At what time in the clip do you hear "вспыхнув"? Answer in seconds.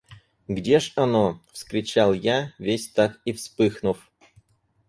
3.33-4.09